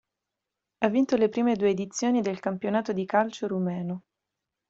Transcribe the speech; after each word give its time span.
Ha 0.79 0.89
vinto 0.89 1.15
le 1.15 1.29
prime 1.29 1.55
due 1.55 1.69
edizioni 1.69 2.23
del 2.23 2.39
campionato 2.39 2.91
di 2.91 3.05
calcio 3.05 3.45
rumeno. 3.45 4.05